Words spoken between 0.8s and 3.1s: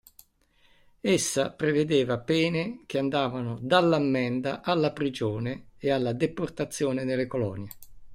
Essa prevedeva pene che